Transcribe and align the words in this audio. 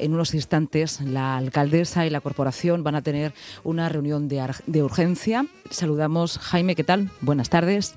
en 0.00 0.14
unos 0.14 0.34
instantes 0.34 1.00
la 1.00 1.36
alcaldesa 1.36 2.06
y 2.06 2.10
la 2.10 2.20
corporación 2.20 2.82
van 2.82 2.94
a 2.94 3.02
tener 3.02 3.32
una 3.64 3.88
reunión 3.88 4.28
de, 4.28 4.82
urgencia. 4.82 5.44
Saludamos, 5.70 6.38
Jaime, 6.38 6.74
¿qué 6.74 6.84
tal? 6.84 7.08
Buenas 7.20 7.50
tardes. 7.50 7.96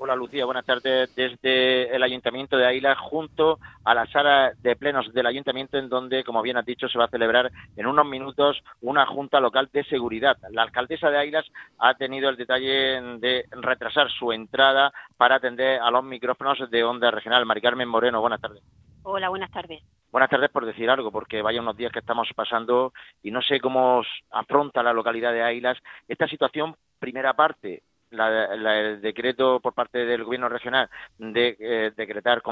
Hola 0.00 0.14
Lucía, 0.14 0.44
buenas 0.44 0.64
tardes. 0.64 1.12
Desde 1.16 1.94
el 1.94 2.02
Ayuntamiento 2.04 2.56
de 2.56 2.66
Aila, 2.66 2.94
junto 2.94 3.58
a 3.84 3.94
la 3.94 4.06
sala 4.06 4.52
de 4.62 4.76
plenos 4.76 5.12
del 5.12 5.26
Ayuntamiento, 5.26 5.76
en 5.76 5.88
donde, 5.88 6.22
como 6.22 6.40
bien 6.40 6.56
has 6.56 6.64
dicho, 6.64 6.88
se 6.88 6.98
va 6.98 7.06
a 7.06 7.10
celebrar 7.10 7.50
en 7.76 7.86
unos 7.86 8.06
minutos 8.06 8.62
una 8.80 9.06
junta 9.06 9.40
local 9.40 9.68
de 9.72 9.82
seguridad. 9.84 10.36
La 10.52 10.62
alcaldesa 10.62 11.10
de 11.10 11.18
Ailas 11.18 11.46
ha 11.78 11.94
tenido 11.94 12.28
el 12.28 12.36
detalle 12.36 13.18
de 13.18 13.44
retrasar 13.50 14.08
su 14.10 14.30
entrada 14.30 14.92
para 15.16 15.36
atender 15.36 15.80
a 15.80 15.90
los 15.90 16.04
micrófonos 16.04 16.70
de 16.70 16.84
Onda 16.84 17.10
Regional. 17.10 17.44
Mari 17.44 17.60
Carmen 17.60 17.88
Moreno, 17.88 18.20
buenas 18.20 18.40
tardes. 18.40 18.62
Hola, 19.02 19.30
buenas 19.30 19.50
tardes. 19.50 19.82
Buenas 20.10 20.30
tardes 20.30 20.50
por 20.50 20.64
decir 20.64 20.88
algo, 20.88 21.12
porque 21.12 21.42
vaya 21.42 21.60
unos 21.60 21.76
días 21.76 21.92
que 21.92 21.98
estamos 21.98 22.28
pasando 22.34 22.92
y 23.22 23.30
no 23.30 23.42
sé 23.42 23.60
cómo 23.60 24.02
afronta 24.30 24.82
la 24.82 24.94
localidad 24.94 25.32
de 25.32 25.42
Ailas 25.42 25.78
esta 26.08 26.26
situación, 26.26 26.74
primera 26.98 27.34
parte, 27.34 27.82
el 28.10 29.00
decreto 29.02 29.60
por 29.60 29.74
parte 29.74 30.06
del 30.06 30.24
gobierno 30.24 30.48
regional 30.48 30.88
de 31.18 31.56
eh, 31.60 31.92
decretar 31.94 32.42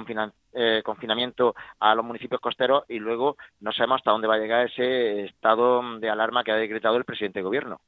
eh, 0.52 0.82
confinamiento 0.84 1.54
a 1.80 1.94
los 1.94 2.04
municipios 2.04 2.42
costeros 2.42 2.84
y 2.88 2.98
luego 2.98 3.36
no 3.60 3.72
sabemos 3.72 3.96
hasta 3.96 4.10
dónde 4.10 4.28
va 4.28 4.34
a 4.34 4.38
llegar 4.38 4.66
ese 4.66 5.24
estado 5.24 5.98
de 5.98 6.10
alarma 6.10 6.44
que 6.44 6.52
ha 6.52 6.56
decretado 6.56 6.96
el 6.96 7.04
presidente 7.04 7.38
del 7.38 7.46
gobierno. 7.46 7.80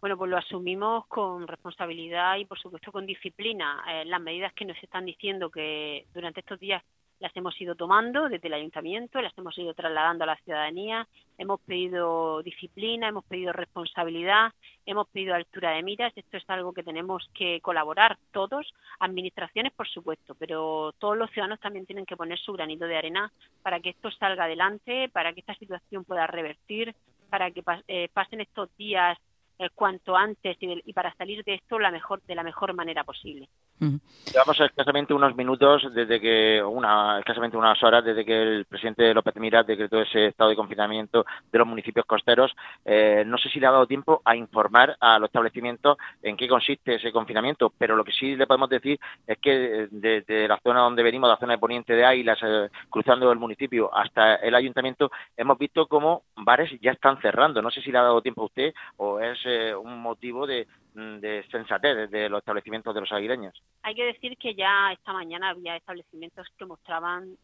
Bueno, 0.00 0.16
pues 0.16 0.30
lo 0.30 0.38
asumimos 0.38 1.06
con 1.08 1.46
responsabilidad 1.46 2.38
y, 2.38 2.46
por 2.46 2.58
supuesto, 2.58 2.90
con 2.90 3.04
disciplina. 3.04 3.84
Eh, 3.86 4.06
las 4.06 4.20
medidas 4.20 4.54
que 4.54 4.64
nos 4.64 4.82
están 4.82 5.04
diciendo 5.04 5.50
que 5.50 6.06
durante 6.14 6.40
estos 6.40 6.58
días 6.58 6.82
las 7.20 7.36
hemos 7.36 7.58
ido 7.60 7.74
tomando 7.74 8.28
desde 8.28 8.48
el 8.48 8.54
ayuntamiento, 8.54 9.20
las 9.20 9.36
hemos 9.36 9.56
ido 9.58 9.74
trasladando 9.74 10.24
a 10.24 10.28
la 10.28 10.36
ciudadanía, 10.36 11.06
hemos 11.38 11.60
pedido 11.60 12.42
disciplina, 12.42 13.08
hemos 13.08 13.24
pedido 13.24 13.52
responsabilidad, 13.52 14.52
hemos 14.86 15.06
pedido 15.08 15.34
altura 15.34 15.72
de 15.72 15.82
miras. 15.82 16.12
Esto 16.16 16.38
es 16.38 16.44
algo 16.48 16.72
que 16.72 16.82
tenemos 16.82 17.28
que 17.34 17.60
colaborar 17.60 18.18
todos, 18.32 18.72
administraciones 18.98 19.72
por 19.72 19.86
supuesto, 19.88 20.34
pero 20.34 20.92
todos 20.98 21.16
los 21.16 21.30
ciudadanos 21.30 21.60
también 21.60 21.86
tienen 21.86 22.06
que 22.06 22.16
poner 22.16 22.38
su 22.38 22.54
granito 22.54 22.86
de 22.86 22.96
arena 22.96 23.30
para 23.62 23.80
que 23.80 23.90
esto 23.90 24.10
salga 24.10 24.44
adelante, 24.44 25.10
para 25.10 25.32
que 25.34 25.40
esta 25.40 25.54
situación 25.54 26.04
pueda 26.04 26.26
revertir, 26.26 26.94
para 27.28 27.50
que 27.50 27.62
eh, 27.86 28.08
pasen 28.12 28.40
estos 28.40 28.74
días 28.76 29.18
eh, 29.58 29.68
cuanto 29.74 30.16
antes 30.16 30.56
y, 30.58 30.92
para 30.94 31.14
salir 31.16 31.44
de 31.44 31.54
esto 31.54 31.78
la 31.78 31.90
mejor 31.90 32.22
de 32.22 32.34
la 32.34 32.42
mejor 32.42 32.72
manera 32.72 33.04
posible. 33.04 33.46
Llevamos 33.80 34.60
escasamente 34.60 35.14
unos 35.14 35.34
minutos 35.34 35.88
desde 35.94 36.20
que, 36.20 36.62
una, 36.62 37.18
escasamente 37.18 37.56
unas 37.56 37.82
horas 37.82 38.04
desde 38.04 38.24
que 38.24 38.42
el 38.42 38.64
presidente 38.66 39.14
López 39.14 39.34
Miras 39.36 39.66
decretó 39.66 40.00
ese 40.02 40.26
estado 40.26 40.50
de 40.50 40.56
confinamiento 40.56 41.24
de 41.50 41.58
los 41.58 41.66
municipios 41.66 42.04
costeros. 42.04 42.54
Eh, 42.84 43.24
no 43.26 43.38
sé 43.38 43.48
si 43.48 43.58
le 43.58 43.66
ha 43.66 43.70
dado 43.70 43.86
tiempo 43.86 44.20
a 44.24 44.36
informar 44.36 44.96
a 45.00 45.18
los 45.18 45.28
establecimientos 45.28 45.96
en 46.22 46.36
qué 46.36 46.46
consiste 46.46 46.96
ese 46.96 47.10
confinamiento, 47.10 47.72
pero 47.76 47.96
lo 47.96 48.04
que 48.04 48.12
sí 48.12 48.36
le 48.36 48.46
podemos 48.46 48.68
decir 48.68 49.00
es 49.26 49.38
que 49.38 49.88
desde 49.90 50.46
la 50.46 50.60
zona 50.62 50.80
donde 50.80 51.02
venimos, 51.02 51.30
la 51.30 51.38
zona 51.38 51.54
de 51.54 51.58
Poniente 51.58 51.94
de 51.94 52.04
Águilas, 52.04 52.38
eh, 52.42 52.68
cruzando 52.90 53.32
el 53.32 53.38
municipio 53.38 53.92
hasta 53.94 54.36
el 54.36 54.54
ayuntamiento, 54.54 55.10
hemos 55.36 55.58
visto 55.58 55.86
cómo 55.86 56.22
bares 56.36 56.70
ya 56.80 56.92
están 56.92 57.20
cerrando. 57.20 57.62
No 57.62 57.70
sé 57.70 57.80
si 57.80 57.90
le 57.90 57.98
ha 57.98 58.02
dado 58.02 58.22
tiempo 58.22 58.42
a 58.42 58.46
usted 58.46 58.74
o 58.98 59.18
es 59.18 59.38
eh, 59.46 59.74
un 59.74 60.00
motivo 60.00 60.46
de, 60.46 60.66
de 60.94 61.44
sensatez 61.50 62.10
de 62.10 62.28
los 62.28 62.38
establecimientos 62.38 62.94
de 62.94 63.00
los 63.00 63.12
aguileños. 63.12 63.62
Hay 63.82 63.94
que 63.94 64.04
decir 64.04 64.36
que 64.36 64.54
ya 64.54 64.92
esta 64.92 65.12
mañana 65.12 65.50
había 65.50 65.76
establecimientos 65.76 66.46
que 66.58 66.66
mostraban 66.66 67.36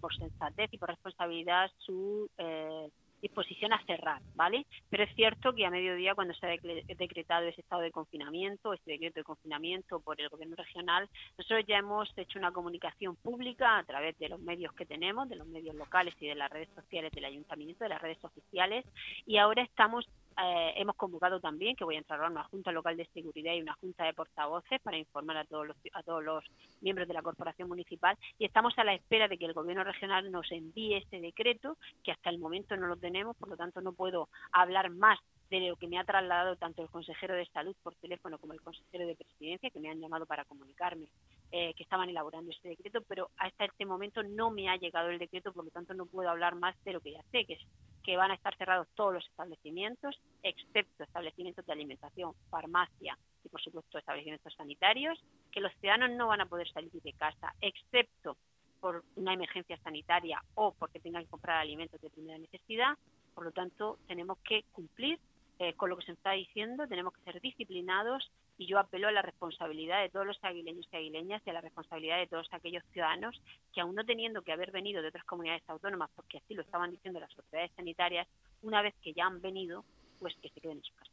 por 0.00 0.14
sensatez 0.16 0.72
y 0.72 0.78
por 0.78 0.88
responsabilidad 0.88 1.70
su 1.78 2.30
eh, 2.38 2.88
disposición 3.22 3.72
a 3.72 3.82
cerrar, 3.84 4.20
¿vale? 4.34 4.66
Pero 4.90 5.04
es 5.04 5.14
cierto 5.14 5.52
que 5.54 5.66
a 5.66 5.70
mediodía, 5.70 6.14
cuando 6.14 6.34
se 6.34 6.46
ha 6.46 6.50
decretado 6.50 7.46
ese 7.46 7.60
estado 7.60 7.82
de 7.82 7.90
confinamiento, 7.90 8.72
este 8.72 8.92
decreto 8.92 9.20
de 9.20 9.24
confinamiento 9.24 10.00
por 10.00 10.20
el 10.20 10.28
gobierno 10.28 10.56
regional, 10.56 11.08
nosotros 11.38 11.64
ya 11.66 11.78
hemos 11.78 12.12
hecho 12.16 12.38
una 12.38 12.52
comunicación 12.52 13.16
pública 13.16 13.78
a 13.78 13.84
través 13.84 14.18
de 14.18 14.28
los 14.28 14.40
medios 14.40 14.72
que 14.74 14.86
tenemos, 14.86 15.28
de 15.28 15.36
los 15.36 15.46
medios 15.46 15.74
locales 15.74 16.14
y 16.20 16.26
de 16.28 16.34
las 16.34 16.50
redes 16.50 16.68
sociales 16.74 17.12
del 17.12 17.24
ayuntamiento, 17.24 17.84
de 17.84 17.90
las 17.90 18.02
redes 18.02 18.22
oficiales, 18.22 18.84
y 19.26 19.38
ahora 19.38 19.62
estamos 19.62 20.06
eh, 20.42 20.74
hemos 20.76 20.96
convocado 20.96 21.40
también, 21.40 21.76
que 21.76 21.84
voy 21.84 21.96
a 21.96 21.98
entrar 21.98 22.22
a 22.22 22.28
una 22.28 22.44
Junta 22.44 22.72
Local 22.72 22.96
de 22.96 23.06
Seguridad 23.06 23.54
y 23.54 23.62
una 23.62 23.74
Junta 23.74 24.04
de 24.04 24.14
Portavoces 24.14 24.80
para 24.82 24.98
informar 24.98 25.36
a 25.38 25.44
todos 25.44 25.66
los, 25.66 25.76
a 25.92 26.02
todos 26.02 26.22
los 26.22 26.44
miembros 26.80 27.08
de 27.08 27.14
la 27.14 27.22
Corporación 27.22 27.68
Municipal 27.68 28.16
y 28.38 28.44
estamos 28.44 28.76
a 28.78 28.84
la 28.84 28.94
espera 28.94 29.28
de 29.28 29.38
que 29.38 29.46
el 29.46 29.54
Gobierno 29.54 29.84
Regional 29.84 30.30
nos 30.30 30.50
envíe 30.52 30.96
este 30.96 31.20
decreto, 31.20 31.76
que 32.04 32.12
hasta 32.12 32.30
el 32.30 32.38
momento 32.38 32.76
no 32.76 32.86
lo 32.86 32.96
tenemos, 32.96 33.36
por 33.36 33.48
lo 33.48 33.56
tanto 33.56 33.80
no 33.80 33.92
puedo 33.92 34.28
hablar 34.52 34.90
más 34.90 35.18
de 35.50 35.60
lo 35.60 35.76
que 35.76 35.86
me 35.86 35.98
ha 35.98 36.04
trasladado 36.04 36.56
tanto 36.56 36.82
el 36.82 36.90
consejero 36.90 37.34
de 37.34 37.46
salud 37.46 37.76
por 37.82 37.94
teléfono 37.94 38.38
como 38.38 38.52
el 38.52 38.60
consejero 38.60 39.06
de 39.06 39.14
presidencia, 39.14 39.70
que 39.70 39.80
me 39.80 39.90
han 39.90 40.00
llamado 40.00 40.26
para 40.26 40.44
comunicarme 40.44 41.06
eh, 41.52 41.72
que 41.74 41.84
estaban 41.84 42.08
elaborando 42.08 42.50
este 42.50 42.70
decreto, 42.70 43.00
pero 43.06 43.30
hasta 43.38 43.64
este 43.64 43.86
momento 43.86 44.22
no 44.22 44.50
me 44.50 44.68
ha 44.68 44.76
llegado 44.76 45.10
el 45.10 45.18
decreto, 45.18 45.52
por 45.52 45.64
lo 45.64 45.70
tanto 45.70 45.94
no 45.94 46.06
puedo 46.06 46.28
hablar 46.28 46.56
más 46.56 46.74
de 46.84 46.92
lo 46.92 47.00
que 47.00 47.12
ya 47.12 47.22
sé, 47.30 47.44
que 47.44 47.54
es 47.54 47.60
que 48.06 48.16
van 48.16 48.30
a 48.30 48.34
estar 48.34 48.56
cerrados 48.56 48.86
todos 48.94 49.14
los 49.14 49.26
establecimientos, 49.26 50.16
excepto 50.44 51.02
establecimientos 51.02 51.66
de 51.66 51.72
alimentación, 51.72 52.34
farmacia 52.48 53.18
y, 53.44 53.48
por 53.48 53.60
supuesto, 53.60 53.98
establecimientos 53.98 54.54
sanitarios, 54.54 55.18
que 55.50 55.60
los 55.60 55.72
ciudadanos 55.80 56.16
no 56.16 56.28
van 56.28 56.40
a 56.40 56.46
poder 56.46 56.70
salir 56.70 56.92
de 56.92 57.12
casa, 57.14 57.52
excepto 57.60 58.36
por 58.80 59.02
una 59.16 59.32
emergencia 59.32 59.76
sanitaria 59.78 60.40
o 60.54 60.72
porque 60.72 61.00
tengan 61.00 61.24
que 61.24 61.30
comprar 61.30 61.56
alimentos 61.56 62.00
de 62.00 62.10
primera 62.10 62.38
necesidad. 62.38 62.96
Por 63.34 63.44
lo 63.44 63.50
tanto, 63.50 63.98
tenemos 64.06 64.38
que 64.38 64.62
cumplir 64.70 65.18
eh, 65.58 65.74
con 65.74 65.90
lo 65.90 65.96
que 65.96 66.06
se 66.06 66.12
está 66.12 66.30
diciendo, 66.30 66.86
tenemos 66.86 67.12
que 67.12 67.32
ser 67.32 67.40
disciplinados 67.40 68.30
y 68.58 68.66
yo 68.66 68.78
apelo 68.78 69.08
a 69.08 69.12
la 69.12 69.22
responsabilidad 69.22 70.02
de 70.02 70.08
todos 70.08 70.26
los 70.26 70.42
aguileños 70.42 70.88
y 70.90 70.96
aguileñas 70.96 71.42
y 71.44 71.50
a 71.50 71.52
la 71.52 71.60
responsabilidad 71.60 72.18
de 72.18 72.26
todos 72.26 72.48
aquellos 72.52 72.82
ciudadanos 72.92 73.40
que 73.72 73.80
aún 73.80 73.94
no 73.94 74.04
teniendo 74.04 74.42
que 74.42 74.52
haber 74.52 74.70
venido 74.70 75.02
de 75.02 75.08
otras 75.08 75.24
comunidades 75.24 75.68
autónomas, 75.68 76.10
porque 76.14 76.38
así 76.38 76.54
lo 76.54 76.62
estaban 76.62 76.90
diciendo 76.90 77.20
las 77.20 77.36
autoridades 77.36 77.72
sanitarias, 77.76 78.26
una 78.62 78.82
vez 78.82 78.94
que 79.02 79.12
ya 79.12 79.26
han 79.26 79.40
venido, 79.40 79.84
pues 80.18 80.34
que 80.40 80.48
se 80.48 80.60
queden 80.60 80.78
en 80.78 80.84
su 80.84 80.94
casa. 80.94 81.10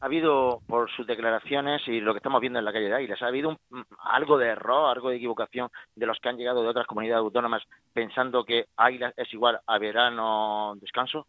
Ha 0.00 0.06
habido, 0.06 0.60
por 0.66 0.90
sus 0.90 1.06
declaraciones 1.06 1.86
y 1.86 2.00
lo 2.00 2.12
que 2.12 2.18
estamos 2.18 2.40
viendo 2.40 2.58
en 2.58 2.64
la 2.64 2.72
calle 2.72 2.88
de 2.88 2.94
Águilas, 2.94 3.22
ha 3.22 3.28
habido 3.28 3.56
algo 4.00 4.36
de 4.36 4.48
error, 4.48 4.90
algo 4.90 5.10
de 5.10 5.16
equivocación 5.16 5.70
de 5.94 6.06
los 6.06 6.18
que 6.18 6.28
han 6.28 6.36
llegado 6.36 6.60
de 6.60 6.68
otras 6.68 6.88
comunidades 6.88 7.20
autónomas 7.20 7.62
pensando 7.92 8.44
que 8.44 8.66
Águilas 8.76 9.14
es 9.16 9.32
igual 9.32 9.60
a 9.64 9.78
verano 9.78 10.74
descanso. 10.80 11.28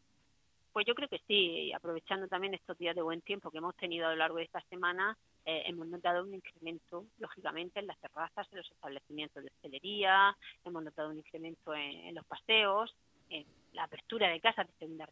Pues 0.71 0.87
yo 0.87 0.95
creo 0.95 1.07
que 1.07 1.21
sí, 1.27 1.71
aprovechando 1.71 2.27
también 2.27 2.55
estos 2.55 2.75
días 2.79 2.95
de 2.95 3.03
buen 3.03 3.21
tiempo 3.21 3.51
que 3.51 3.59
hemos 3.59 3.75
tenido 3.75 4.07
a 4.07 4.09
lo 4.09 4.15
largo 4.15 4.37
de 4.37 4.45
esta 4.45 4.61
semana, 4.61 5.15
eh, 5.45 5.63
hemos 5.65 5.87
notado 5.87 6.23
un 6.23 6.33
incremento, 6.33 7.05
lógicamente, 7.19 7.79
en 7.79 7.87
las 7.87 7.99
terrazas, 7.99 8.47
en 8.51 8.59
los 8.59 8.71
establecimientos 8.71 9.43
de 9.43 9.49
hostelería, 9.49 10.35
hemos 10.63 10.83
notado 10.83 11.09
un 11.09 11.17
incremento 11.17 11.73
en, 11.73 12.15
los 12.15 12.25
paseos, 12.25 12.95
en 13.29 13.45
la 13.73 13.83
apertura 13.83 14.29
de 14.29 14.39
casas 14.39 14.67
de 14.67 14.73
segunda 14.79 15.07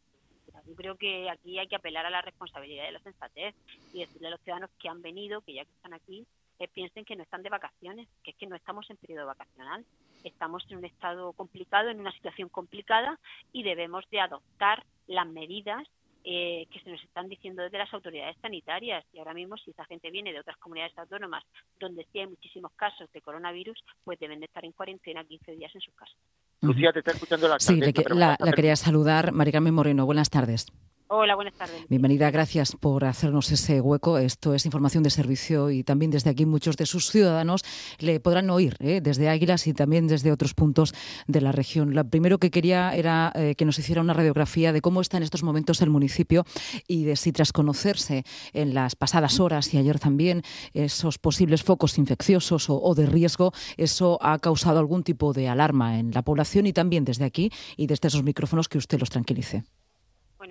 yo 0.68 0.76
creo 0.76 0.96
que 0.98 1.30
aquí 1.30 1.58
hay 1.58 1.68
que 1.68 1.76
apelar 1.76 2.06
a 2.06 2.10
la 2.10 2.22
responsabilidad 2.22 2.86
de 2.86 2.92
la 2.92 3.00
sensatez 3.00 3.56
y 3.94 4.00
decirle 4.00 4.28
a 4.28 4.32
los 4.32 4.42
ciudadanos 4.42 4.70
que 4.80 4.90
han 4.90 5.02
venido, 5.02 5.42
que 5.42 5.54
ya 5.54 5.66
que 5.66 5.72
están 5.72 5.94
aquí, 5.94 6.28
eh, 6.60 6.68
piensen 6.68 7.06
que 7.06 7.16
no 7.16 7.24
están 7.24 7.42
de 7.42 7.50
vacaciones, 7.50 8.08
que 8.24 8.32
es 8.32 8.38
que 8.38 8.48
no 8.48 8.56
estamos 8.56 8.90
en 8.90 8.98
periodo 8.98 9.26
vacacional, 9.26 9.86
estamos 10.24 10.64
en 10.70 10.78
un 10.78 10.86
estado 10.86 11.34
complicado, 11.34 11.90
en 11.90 12.00
una 12.00 12.12
situación 12.12 12.50
complicada 12.50 13.20
y 13.52 13.64
debemos 13.64 14.08
de 14.12 14.20
adoptar 14.20 14.86
las 15.08 15.28
medidas 15.28 15.88
eh, 16.24 16.68
que 16.72 16.80
se 16.80 16.90
nos 16.90 17.04
están 17.04 17.28
diciendo 17.28 17.64
desde 17.64 17.78
las 17.78 17.94
autoridades 17.94 18.38
sanitarias. 18.42 19.04
Y 19.14 19.20
ahora 19.20 19.34
mismo, 19.34 19.58
si 19.58 19.72
esa 19.72 19.86
gente 19.86 20.12
viene 20.12 20.34
de 20.34 20.40
otras 20.40 20.58
comunidades 20.58 20.98
autónomas 20.98 21.44
donde 21.80 22.06
sí 22.12 22.20
hay 22.20 22.28
muchísimos 22.28 22.72
casos 22.76 23.12
de 23.12 23.22
coronavirus, 23.22 23.78
pues 24.04 24.20
deben 24.20 24.40
de 24.40 24.46
estar 24.46 24.64
en 24.66 24.72
cuarentena 24.72 25.24
15 25.24 25.52
días 25.54 25.74
en 25.74 25.82
sus 25.82 25.94
casas. 25.96 26.18
Lucía, 26.62 26.92
te 26.94 27.00
está 27.00 27.12
escuchando 27.12 27.48
la 27.48 27.60
Sí, 27.60 27.80
la, 28.10 28.38
la 28.40 28.52
quería 28.52 28.76
saludar. 28.76 29.32
Maricarmen 29.32 29.74
Moreno, 29.74 30.06
buenas 30.06 30.30
tardes. 30.30 30.68
Hola, 31.14 31.36
buenas 31.36 31.56
tardes. 31.56 31.86
Bienvenida, 31.90 32.32
gracias 32.32 32.78
por 32.80 33.04
hacernos 33.04 33.52
ese 33.52 33.82
hueco. 33.82 34.18
Esto 34.18 34.54
es 34.54 34.66
información 34.66 35.04
de 35.04 35.10
servicio 35.10 35.70
y 35.70 35.84
también 35.84 36.10
desde 36.10 36.30
aquí 36.30 36.46
muchos 36.46 36.78
de 36.78 36.86
sus 36.86 37.12
ciudadanos 37.12 37.64
le 38.00 38.22
podrán 38.22 38.50
oír 38.50 38.78
¿eh? 38.80 39.02
desde 39.04 39.28
Águilas 39.28 39.68
y 39.68 39.74
también 39.74 40.08
desde 40.08 40.32
otros 40.32 40.54
puntos 40.54 40.94
de 41.28 41.42
la 41.42 41.52
región. 41.52 41.96
Lo 41.96 42.06
primero 42.08 42.38
que 42.38 42.50
quería 42.50 42.96
era 42.96 43.34
eh, 43.36 43.56
que 43.58 43.66
nos 43.66 43.78
hiciera 43.78 44.00
una 44.00 44.14
radiografía 44.14 44.72
de 44.72 44.80
cómo 44.80 45.02
está 45.02 45.18
en 45.18 45.24
estos 45.24 45.44
momentos 45.44 45.82
el 45.82 45.90
municipio 45.90 46.46
y 46.88 47.04
de 47.04 47.18
si 47.18 47.34
tras 47.34 47.52
conocerse 47.52 48.24
en 48.54 48.74
las 48.74 48.96
pasadas 48.96 49.42
horas 49.42 49.74
y 49.74 49.80
ayer 49.80 50.00
también 50.00 50.44
esos 50.74 51.18
posibles 51.18 51.62
focos 51.62 51.98
infecciosos 51.98 52.70
o, 52.70 52.82
o 52.82 52.96
de 52.96 53.06
riesgo, 53.06 53.52
eso 53.76 54.18
ha 54.22 54.40
causado 54.40 54.80
algún 54.80 55.04
tipo 55.04 55.34
de 55.34 55.50
alarma 55.50 56.00
en 56.00 56.12
la 56.12 56.22
población 56.22 56.68
y 56.68 56.72
también 56.72 57.04
desde 57.04 57.26
aquí 57.26 57.52
y 57.76 57.88
desde 57.88 58.08
esos 58.08 58.24
micrófonos 58.24 58.70
que 58.70 58.78
usted 58.78 58.98
los 58.98 59.10
tranquilice 59.10 59.66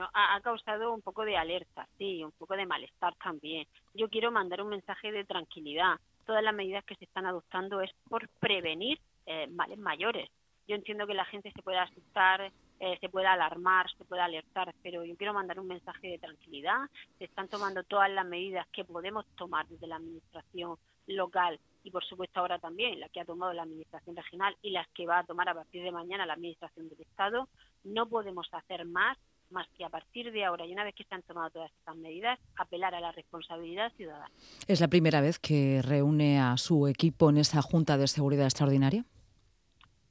bueno, 0.01 0.11
ha, 0.15 0.41
causado 0.41 0.95
un 0.95 1.03
poco 1.03 1.27
de 1.27 1.37
alerta, 1.37 1.87
sí, 1.99 2.25
un 2.25 2.33
poco 2.33 2.57
de 2.57 2.65
malestar 2.65 3.15
también. 3.23 3.67
Yo 3.93 4.09
quiero 4.09 4.33
mandar 4.33 4.63
un 4.63 4.71
mensaje 4.71 5.13
de 5.13 5.25
tranquilidad. 5.25 5.97
Todas 6.25 6.43
las 6.43 6.55
medidas 6.55 6.85
que 6.85 6.95
se 6.95 7.05
están 7.05 7.27
adoptando 7.27 7.83
es 7.83 7.91
por 8.09 8.27
prevenir 8.41 8.99
eh, 9.27 9.47
males 9.49 9.79
mayores. 9.79 10.31
Yo 10.67 10.75
entiendo 10.75 11.07
que 11.07 11.13
la 11.13 11.27
gente 11.27 11.53
se 11.53 11.63
pueda 11.63 11.83
asustar 11.83 12.51
eh, 12.83 12.97
se 12.99 13.11
pueda 13.11 13.35
alarmar, 13.35 13.91
se 13.91 14.07
pueda 14.07 14.25
alertar, 14.25 14.75
pero 14.83 15.05
yo 15.05 15.15
quiero 15.15 15.35
mandar 15.35 15.61
un 15.61 15.67
mensaje 15.67 16.09
de 16.09 16.19
tranquilidad. 16.19 16.89
Se 17.19 17.25
están 17.25 17.47
tomando 17.47 17.83
todas 17.85 18.11
las 18.11 18.25
medidas 18.25 18.67
que 18.69 18.87
podemos 18.87 19.27
tomar 19.37 19.69
desde 19.69 19.87
la 19.87 19.97
Administración 19.97 20.79
local 21.07 21.61
y, 21.85 21.91
por 21.91 22.03
supuesto, 22.07 22.41
ahora 22.41 22.59
también 22.59 22.99
la 22.99 23.11
que 23.11 23.21
ha 23.21 23.27
tomado 23.27 23.53
la 23.53 23.65
Administración 23.65 24.17
regional 24.17 24.57
y 24.63 24.71
las 24.71 24.89
que 24.89 25.05
va 25.05 25.19
a 25.19 25.25
tomar 25.25 25.51
a 25.51 25.55
partir 25.55 25.83
de 25.83 25.93
mañana 25.93 26.25
la 26.25 26.33
Administración 26.33 26.89
del 26.89 27.03
Estado. 27.03 27.49
No 27.85 28.07
podemos 28.07 28.49
hacer 28.51 28.87
más 28.87 29.19
más 29.51 29.69
que 29.77 29.85
a 29.85 29.89
partir 29.89 30.33
de 30.33 30.45
ahora 30.45 30.67
y 30.67 30.73
una 30.73 30.85
vez 30.85 30.95
que 30.95 31.05
se 31.05 31.15
han 31.15 31.23
tomado 31.23 31.51
todas 31.51 31.71
estas 31.73 31.97
medidas, 31.97 32.39
apelar 32.57 32.95
a 32.95 33.01
la 33.01 33.13
responsabilidad 33.13 33.93
ciudadana. 33.97 34.31
¿Es 34.67 34.81
la 34.81 34.89
primera 34.89 35.21
vez 35.21 35.39
que 35.39 35.83
reúne 35.83 36.41
a 36.41 36.57
su 36.57 36.87
equipo 36.87 37.31
en 37.31 37.39
esa 37.39 37.63
Junta 37.63 37.97
de 37.97 38.09
Seguridad 38.09 38.47
Extraordinaria? 38.47 39.05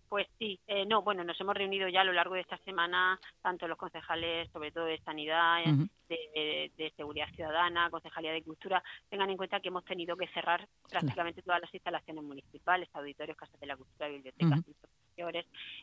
Pues 0.09 0.25
sí, 0.39 0.59
eh, 0.65 0.87
no, 0.87 1.03
bueno, 1.03 1.23
nos 1.23 1.39
hemos 1.39 1.55
reunido 1.55 1.87
ya 1.87 2.01
a 2.01 2.03
lo 2.03 2.13
largo 2.13 2.33
de 2.33 2.41
esta 2.41 2.57
semana, 2.65 3.19
tanto 3.43 3.67
los 3.67 3.77
concejales, 3.77 4.49
sobre 4.51 4.71
todo 4.71 4.85
de 4.85 4.99
Sanidad, 5.01 5.63
de, 6.07 6.93
Seguridad 6.97 7.27
Ciudadana, 7.35 7.91
Concejalía 7.91 8.31
de 8.31 8.41
Cultura, 8.41 8.83
tengan 9.07 9.29
en 9.29 9.37
cuenta 9.37 9.59
que 9.59 9.67
hemos 9.67 9.85
tenido 9.85 10.17
que 10.17 10.27
cerrar 10.29 10.67
prácticamente 10.89 11.43
todas 11.43 11.61
las 11.61 11.71
instalaciones 11.71 12.23
municipales, 12.23 12.89
auditorios, 12.93 13.37
casas 13.37 13.59
de 13.59 13.67
la 13.67 13.77
cultura, 13.77 14.09
bibliotecas, 14.09 14.61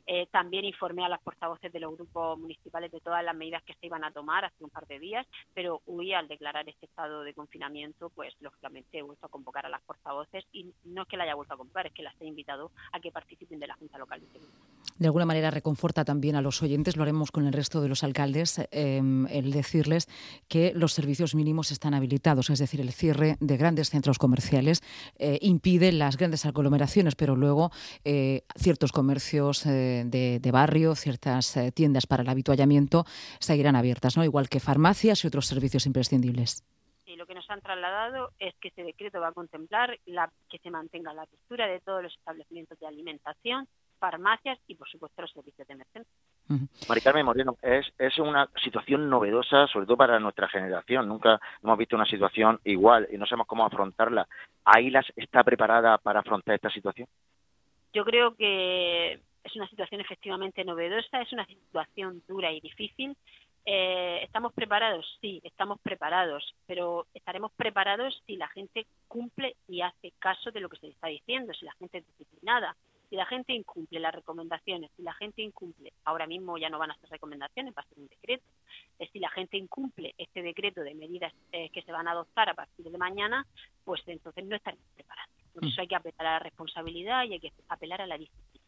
eh, 0.06 0.27
también 0.31 0.65
informé 0.65 1.05
a 1.05 1.09
las 1.09 1.21
portavoces 1.21 1.73
de 1.73 1.81
los 1.81 1.94
grupos 1.94 2.38
municipales 2.38 2.91
de 2.91 3.00
todas 3.00 3.25
las 3.25 3.35
medidas 3.35 3.62
que 3.65 3.75
se 3.75 3.87
iban 3.87 4.05
a 4.05 4.11
tomar 4.11 4.44
hace 4.44 4.65
un 4.65 4.71
par 4.71 4.87
de 4.87 4.99
días, 4.99 5.27
pero 5.55 5.83
hoy 5.87 6.12
al 6.12 6.29
declarar 6.29 6.69
este 6.69 6.87
estado 6.87 7.23
de 7.23 7.35
confinamiento, 7.35 8.11
pues 8.11 8.35
lógicamente 8.41 8.99
he 8.99 9.03
vuelto 9.03 9.27
a 9.27 9.31
convocar 9.31 9.67
a 9.67 9.71
las 9.71 9.83
portavoces 9.83 10.44
y 10.53 10.73
no 10.85 11.03
es 11.03 11.09
que 11.09 11.17
la 11.17 11.25
haya 11.25 11.35
vuelto 11.35 11.55
a 11.55 11.59
convocar, 11.59 11.87
es 11.87 11.93
que 11.93 12.03
las 12.03 12.21
he 12.21 12.27
invitado 12.27 12.71
a 12.93 13.00
que 13.00 13.12
participen 13.12 13.59
de 13.59 13.67
la 13.67 13.75
Junta 13.75 13.99
Local 13.99 14.21
de 14.21 14.27
Seguridad. 14.29 14.75
De 14.98 15.08
alguna 15.08 15.26
manera 15.26 15.50
reconforta 15.50 16.04
también 16.04 16.37
a 16.37 16.40
los 16.40 16.62
oyentes, 16.62 16.96
lo 16.96 17.02
haremos 17.02 17.31
con 17.31 17.46
el 17.46 17.52
resto 17.52 17.82
de 17.82 17.88
los 17.88 18.02
alcaldes, 18.02 18.60
em, 18.70 19.26
el 19.26 19.50
decirles 19.52 20.08
que 20.48 20.72
los 20.75 20.93
servicios 20.93 21.34
mínimos 21.34 21.70
están 21.70 21.93
habilitados, 21.93 22.48
es 22.48 22.58
decir, 22.58 22.81
el 22.81 22.93
cierre 22.93 23.37
de 23.40 23.56
grandes 23.56 23.90
centros 23.90 24.19
comerciales 24.19 24.82
eh, 25.19 25.38
impide 25.43 25.93
las 25.93 26.16
grandes 26.16 26.46
aglomeraciones, 26.46 27.14
pero 27.14 27.37
luego 27.37 27.70
eh, 28.04 28.43
ciertos 28.56 28.93
comercios 28.93 29.66
eh, 29.66 30.04
de, 30.06 30.50
barrio, 30.50 30.94
ciertas 30.94 31.58
tiendas 31.75 32.06
para 32.06 32.22
el 32.22 32.28
habituallamiento 32.28 33.04
seguirán 33.38 33.76
abiertas, 33.76 34.16
¿no? 34.16 34.25
igual 34.25 34.48
que 34.48 34.60
farmacias 34.60 35.25
y 35.25 35.26
otros 35.26 35.46
servicios 35.46 35.84
imprescindibles 35.87 36.64
lo 37.16 37.26
que 37.26 37.34
nos 37.34 37.48
han 37.50 37.60
trasladado 37.60 38.31
es 38.38 38.54
que 38.60 38.69
este 38.69 38.84
decreto 38.84 39.20
va 39.20 39.28
a 39.28 39.32
contemplar 39.32 39.98
la, 40.06 40.31
que 40.48 40.58
se 40.58 40.70
mantenga 40.70 41.14
la 41.14 41.22
apertura 41.22 41.66
de 41.66 41.81
todos 41.81 42.02
los 42.02 42.14
establecimientos 42.14 42.78
de 42.78 42.87
alimentación, 42.87 43.66
farmacias 43.98 44.58
y, 44.66 44.75
por 44.75 44.88
supuesto, 44.88 45.22
los 45.22 45.32
servicios 45.32 45.66
de 45.66 45.75
emergencia. 45.75 46.12
Maricarmen 46.88 47.26
Moreno, 47.26 47.56
es, 47.62 47.87
es 47.98 48.19
una 48.19 48.48
situación 48.62 49.10
novedosa, 49.10 49.66
sobre 49.66 49.87
todo 49.87 49.96
para 49.96 50.20
nuestra 50.20 50.48
generación. 50.48 51.08
Nunca 51.08 51.40
hemos 51.62 51.78
visto 51.78 51.96
una 51.96 52.06
situación 52.06 52.60
igual 52.64 53.08
y 53.10 53.19
no 53.19 53.26
sabemos 53.26 53.46
cómo 53.46 53.66
afrontarla. 53.66 54.26
¿Ailas 54.64 55.06
está 55.16 55.43
preparada 55.43 55.98
para 55.98 56.20
afrontar 56.20 56.54
esta 56.54 56.70
situación? 56.70 57.08
Yo 57.93 58.04
creo 58.04 58.34
que 58.34 59.20
es 59.46 59.56
una 59.56 59.69
situación 59.69 60.00
efectivamente 60.00 60.64
novedosa, 60.64 61.20
es 61.20 61.32
una 61.32 61.46
situación 61.46 62.22
dura 62.28 62.52
y 62.52 62.60
difícil. 62.60 63.16
Eh, 63.64 64.20
¿Estamos 64.22 64.52
preparados? 64.52 65.19
Sí, 65.20 65.40
estamos 65.43 65.81
preparados, 65.81 66.54
pero 66.66 67.06
estaremos 67.14 67.50
preparados 67.56 68.22
si 68.26 68.37
la 68.37 68.46
gente 68.48 68.87
cumple 69.08 69.56
y 69.66 69.81
hace 69.81 70.12
caso 70.20 70.52
de 70.52 70.60
lo 70.60 70.69
que 70.69 70.76
se 70.76 70.87
le 70.87 70.93
está 70.93 71.08
diciendo, 71.08 71.52
si 71.52 71.64
la 71.64 71.72
gente 71.75 71.98
es 71.98 72.06
disciplinada, 72.06 72.76
si 73.17 73.19
la 73.19 73.25
gente 73.25 73.55
incumple 73.55 73.99
las 73.99 74.15
recomendaciones, 74.15 74.91
si 74.95 75.03
la 75.03 75.15
gente 75.15 75.41
incumple, 75.41 75.95
ahora 76.05 76.27
mismo 76.27 76.59
ya 76.59 76.69
no 76.69 76.79
van 76.79 76.91
a 76.91 76.99
ser 76.99 77.09
recomendaciones, 77.09 77.73
va 77.75 77.81
a 77.81 77.89
ser 77.89 77.99
un 77.99 78.09
decreto, 78.09 78.45
si 79.11 79.19
la 79.19 79.31
gente 79.31 79.57
incumple 79.57 80.15
este 80.19 80.43
decreto 80.43 80.83
de 80.83 80.95
medidas 80.95 81.33
eh, 81.51 81.71
que 81.71 81.81
se 81.81 81.93
van 81.93 82.09
a 82.09 82.11
adoptar 82.11 82.51
a 82.51 82.55
partir 82.55 82.85
de 82.85 82.99
mañana, 82.99 83.47
pues 83.85 84.03
entonces 84.07 84.45
no 84.45 84.55
estaremos 84.55 84.85
preparados. 84.95 85.33
Por 85.55 85.65
eso 85.65 85.77
mm. 85.79 85.81
hay 85.81 85.89
que 85.89 85.97
apelar 85.97 86.27
a 86.27 86.33
la 86.33 86.39
responsabilidad 86.41 87.25
y 87.25 87.33
hay 87.33 87.41
que 87.41 87.53
apelar 87.71 88.03
a 88.03 88.07
la 88.07 88.19
disciplina. 88.19 88.66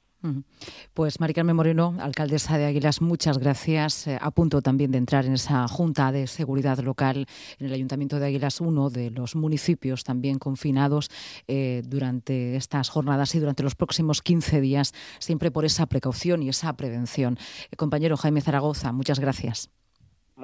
Pues 0.95 1.21
Mari 1.21 1.33
Carmen 1.33 1.55
Moreno, 1.55 1.95
alcaldesa 2.01 2.59
de 2.59 2.67
Águilas, 2.67 3.01
muchas 3.01 3.39
gracias. 3.39 4.09
Eh, 4.09 4.19
a 4.21 4.31
punto 4.33 4.63
también 4.63 4.91
de 4.91 4.99
entrar 4.99 5.25
en 5.25 5.35
esa 5.35 5.69
Junta 5.69 6.11
de 6.11 6.27
Seguridad 6.27 6.79
Local 6.79 7.27
en 7.59 7.67
el 7.67 7.73
Ayuntamiento 7.73 8.19
de 8.19 8.27
Águilas, 8.27 8.61
uno 8.61 8.91
de 8.91 9.11
los 9.11 9.37
municipios 9.37 10.03
también 10.03 10.39
confinados 10.39 11.09
eh, 11.47 11.83
durante 11.87 12.57
estas 12.57 12.89
jornadas 12.89 13.35
y 13.37 13.39
durante 13.39 13.63
los 13.63 13.77
próximos 13.77 14.21
15 14.23 14.61
días, 14.61 14.93
siempre 15.21 15.53
por 15.53 15.65
esa 15.65 15.87
precaución 15.87 16.43
y 16.43 16.49
esa 16.49 16.73
prevención. 16.77 17.39
Eh, 17.71 17.77
compañero 17.77 18.17
Jaime 18.17 18.41
Zaragoza, 18.41 18.93
muchas 18.93 19.21
gracias. 19.21 19.71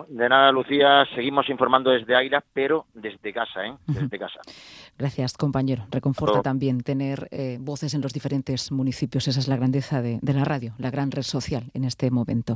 De 0.09 0.29
nada, 0.29 0.51
Lucía. 0.51 1.05
Seguimos 1.15 1.49
informando 1.49 1.91
desde 1.91 2.17
Águila, 2.17 2.43
pero 2.53 2.87
desde 2.95 3.33
casa, 3.33 3.65
¿eh? 3.65 3.75
Desde 3.87 4.19
casa. 4.19 4.41
Gracias, 4.99 5.37
compañero. 5.37 5.87
Reconforta 5.91 6.43
también 6.43 6.83
tener 6.83 7.29
eh, 7.31 7.59
voces 7.61 7.95
en 7.95 8.01
los 8.01 8.13
diferentes 8.13 8.73
municipios. 8.73 9.29
Esa 9.29 9.41
es 9.41 9.49
la 9.49 9.57
grandeza 9.57 10.03
de 10.03 10.19
la 10.21 10.45
radio, 10.45 10.75
la 10.79 10.91
gran 10.91 11.11
red 11.11 11.23
social 11.23 11.71
en 11.75 11.85
este 11.85 12.11
momento. 12.11 12.53